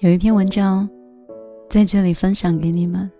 [0.00, 0.88] 有一篇文章，
[1.68, 3.10] 在这里分享给你们。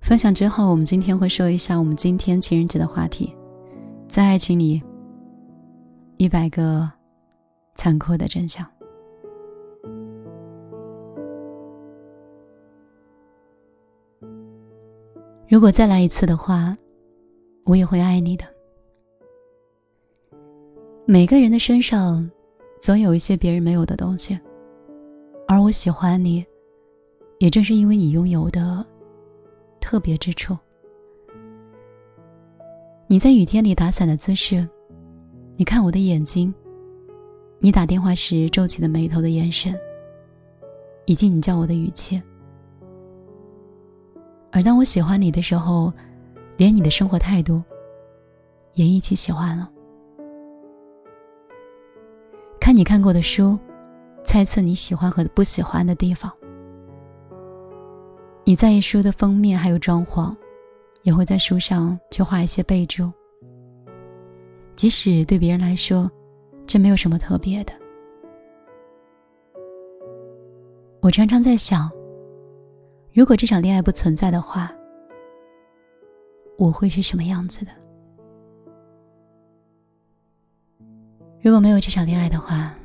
[0.00, 3.34] 分享之后，我们今天会说一下我们今天情人节的话题，
[4.08, 4.80] 在爱情里，
[6.18, 6.88] 一百个
[7.74, 8.64] 残酷的真相。
[15.48, 16.78] 如果再来一次的话，
[17.64, 18.44] 我也会爱你的。
[21.04, 22.30] 每个人的身上，
[22.80, 24.38] 总有一些别人没有的东西。
[25.48, 26.44] 而我喜欢你，
[27.38, 28.84] 也正是因为你拥有的
[29.80, 30.58] 特别之处。
[33.06, 34.68] 你在雨天里打伞的姿势，
[35.56, 36.52] 你看我的眼睛，
[37.60, 39.72] 你打电话时皱起的眉头的眼神，
[41.04, 42.20] 以及你叫我的语气。
[44.50, 45.92] 而当我喜欢你的时候，
[46.56, 47.62] 连你的生活态度
[48.74, 49.70] 也一起喜欢了。
[52.58, 53.56] 看你看过的书。
[54.36, 56.30] 猜测你喜欢和不喜欢的地方。
[58.44, 60.36] 你在意书的封面还有装潢，
[61.04, 63.10] 也会在书上去画一些备注。
[64.76, 66.10] 即使对别人来说，
[66.66, 67.72] 这没有什么特别的。
[71.00, 71.90] 我常常在想，
[73.14, 74.70] 如果这场恋爱不存在的话，
[76.58, 77.70] 我会是什么样子的？
[81.40, 82.76] 如果没有这场恋爱的话。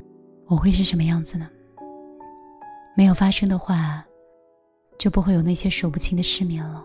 [0.52, 1.48] 我会是什么样子呢？
[2.94, 4.04] 没有发生的话，
[4.98, 6.84] 就不会有那些数不清的失眠了，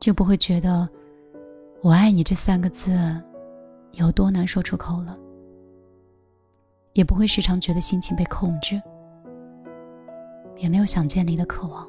[0.00, 0.88] 就不会觉得
[1.80, 2.92] “我爱你”这三个字
[3.92, 5.16] 有多难说出口了，
[6.94, 8.82] 也不会时常觉得心情被控制，
[10.56, 11.88] 也没有想见你的渴望。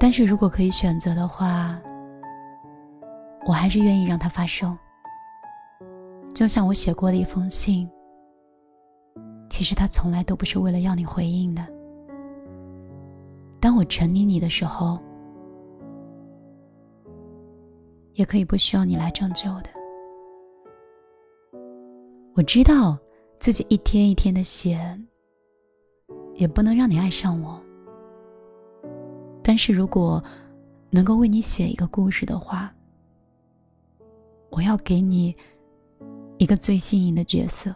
[0.00, 1.80] 但是如果可以选择的话，
[3.46, 4.76] 我还是愿意让它发生。
[6.34, 7.88] 就像我写过的一封信，
[9.48, 11.64] 其实它从来都不是为了要你回应的。
[13.60, 14.98] 当我沉迷你的时候，
[18.14, 19.70] 也可以不需要你来拯救的。
[22.34, 22.98] 我知道
[23.38, 24.76] 自己一天一天的写，
[26.34, 27.62] 也不能让你爱上我。
[29.40, 30.22] 但是如果
[30.90, 32.74] 能够为你写一个故事的话，
[34.50, 35.32] 我要给你。
[36.38, 37.74] 一个最幸运的角色，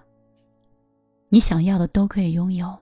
[1.29, 2.77] 你想要的都可以拥有，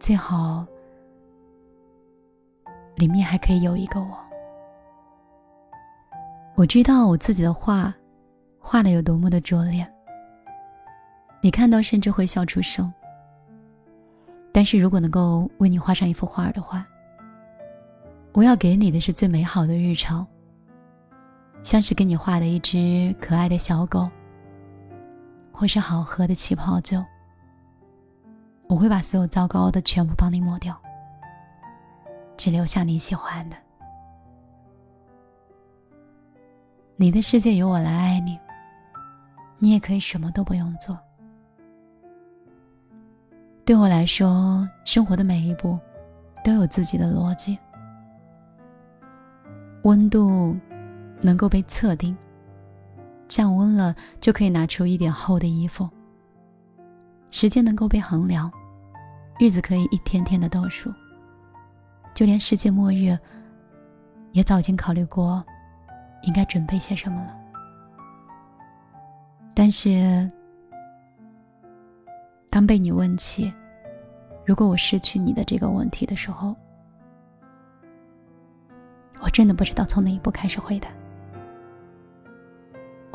[0.00, 0.66] 最好
[2.96, 4.18] 里面还可以有一个我。
[6.56, 7.94] 我知道我自己的画
[8.58, 9.88] 画的有多么的拙劣，
[11.40, 12.92] 你看到甚至会笑出声。
[14.50, 16.84] 但是如果能够为你画上一幅画的话，
[18.32, 20.26] 我要给你的是最美好的日常。
[21.62, 24.08] 像是给你画的一只可爱的小狗，
[25.52, 27.04] 或是好喝的气泡酒，
[28.68, 30.74] 我会把所有糟糕的全部帮你抹掉，
[32.36, 33.56] 只留下你喜欢的。
[36.96, 38.38] 你的世界由我来爱你，
[39.58, 40.98] 你也可以什么都不用做。
[43.64, 45.78] 对我来说，生活的每一步
[46.42, 47.58] 都有自己的逻辑，
[49.82, 50.56] 温度。
[51.20, 52.16] 能够被测定，
[53.28, 55.88] 降温了就可以拿出一点厚的衣服。
[57.30, 58.50] 时间能够被衡量，
[59.38, 60.92] 日子可以一天天的倒数。
[62.14, 63.16] 就连世界末日，
[64.32, 65.44] 也早已经考虑过，
[66.22, 67.36] 应该准备些什么了。
[69.54, 70.28] 但是，
[72.48, 73.52] 当被你问起，
[74.44, 76.56] 如果我失去你的这个问题的时候，
[79.20, 80.88] 我真的不知道从哪一步开始回答。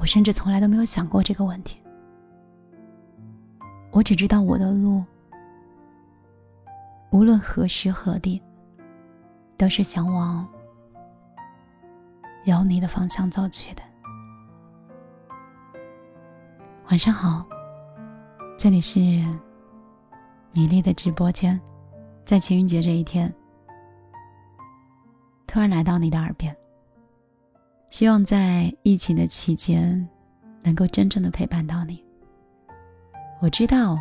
[0.03, 1.81] 我甚至从来都没有想过这个问题。
[3.89, 5.01] 我只知道我的路，
[7.09, 8.41] 无论何时何地，
[9.55, 10.45] 都是想往
[12.43, 13.81] 有你的方向走去的。
[16.89, 17.45] 晚上好，
[18.57, 18.99] 这里是
[20.51, 21.57] 米粒的直播间，
[22.25, 23.33] 在情人节这一天，
[25.47, 26.53] 突然来到你的耳边。
[27.93, 30.09] 希望在疫情的期间，
[30.63, 32.03] 能够真正的陪伴到你。
[33.39, 33.99] 我知道，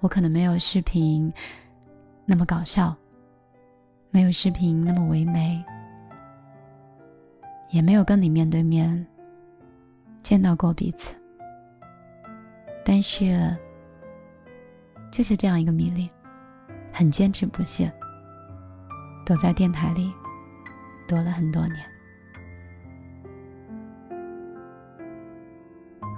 [0.00, 1.30] 我可能没有视频
[2.24, 2.96] 那么搞笑，
[4.10, 5.62] 没有视频那么唯美，
[7.68, 9.06] 也没有跟你面对面
[10.22, 11.14] 见到过彼此。
[12.86, 13.54] 但是，
[15.10, 16.08] 就是这样一个迷恋，
[16.90, 17.92] 很坚持不懈，
[19.26, 20.10] 躲在电台里，
[21.06, 21.84] 躲了很多年。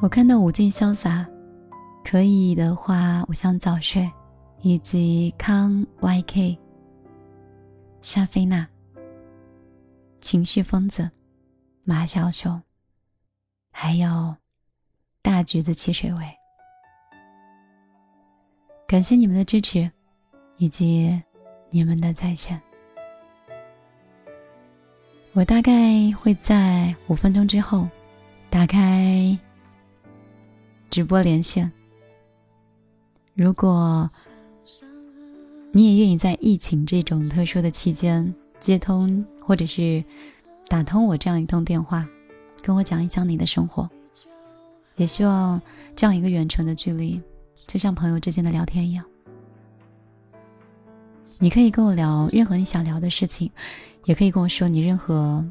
[0.04, 1.26] 我看到无尽潇洒，
[2.04, 4.06] 可以的话，我想早睡，
[4.60, 6.58] 以及康 YK、
[8.02, 8.68] 沙菲娜、
[10.20, 11.10] 情绪疯子、
[11.84, 12.60] 马小熊，
[13.70, 14.36] 还有
[15.22, 16.20] 大橘子汽水味。
[18.86, 19.90] 感谢你们的支持，
[20.58, 21.18] 以及
[21.70, 22.60] 你们的在线。
[25.32, 27.88] 我大概会在五分钟之后
[28.50, 29.36] 打开
[30.94, 31.72] 直播连线。
[33.34, 34.08] 如果
[35.72, 40.04] 你也愿意在疫情这种特殊的期间接通或者是
[40.68, 42.06] 打通我这样一通电话，
[42.62, 43.90] 跟我讲一讲你的生活，
[44.94, 45.60] 也希望
[45.96, 47.20] 这样一个远程的距离，
[47.66, 49.04] 就像朋友之间的聊天一样。
[51.40, 53.50] 你可以跟我聊任何你想聊的事情。
[54.04, 55.44] 也可以跟我说你任何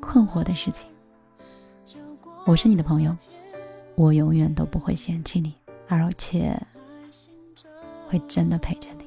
[0.00, 0.88] 困惑的事情，
[2.46, 3.16] 我是你的朋友，
[4.00, 5.52] 我永远都不会嫌弃你，
[5.86, 6.58] 而且
[8.08, 9.04] 会真的陪着你。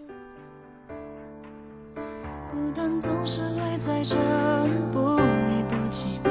[2.51, 4.16] 孤单总是会在这
[4.92, 6.30] 不离不弃陪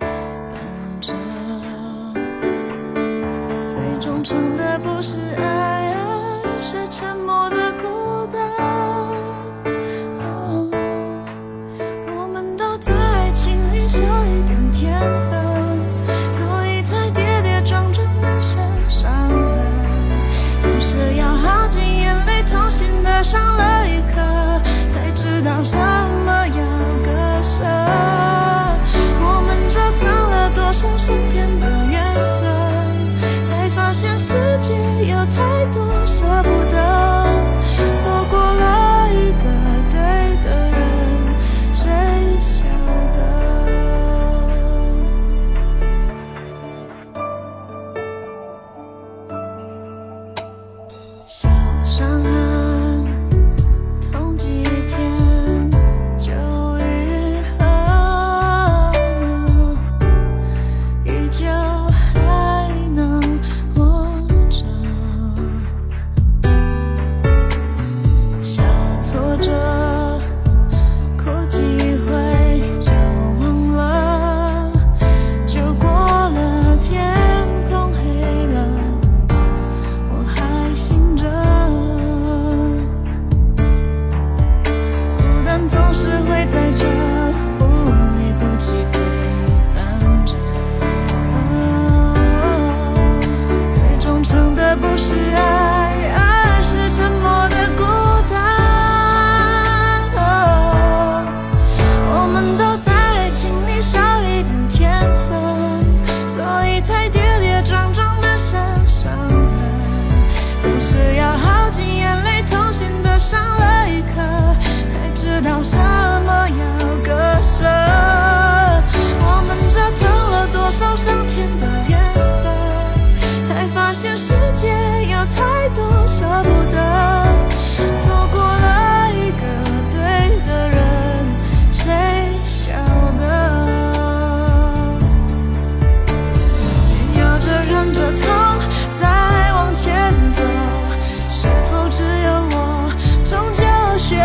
[0.00, 0.10] 伴
[1.00, 1.14] 着，
[3.64, 8.42] 最忠诚的不是爱，而是沉默的孤单。
[12.16, 15.00] 我们都在经历，笑一点天
[15.30, 15.51] 黑。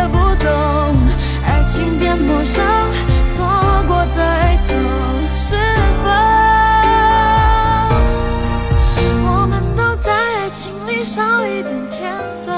[0.07, 0.95] 不懂，
[1.45, 2.63] 爱情变陌生，
[3.29, 3.45] 错
[3.87, 4.73] 过再走
[5.35, 5.55] 是
[6.03, 6.09] 否？
[9.23, 12.13] 我们都在爱情里少一点天
[12.45, 12.53] 分，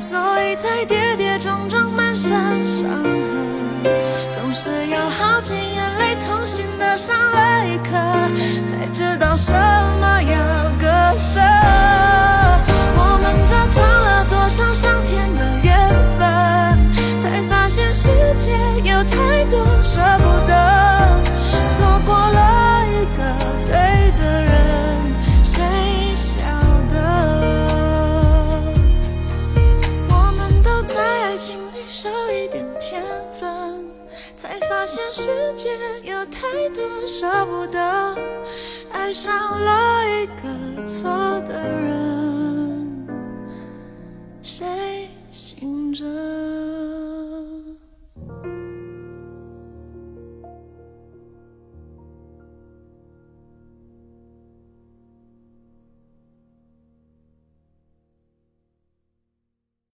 [0.00, 2.30] 所以才跌跌撞撞，满身
[2.66, 3.84] 伤痕，
[4.32, 7.90] 总是要耗尽眼泪，痛心的上了一课，
[8.66, 9.73] 才知道什。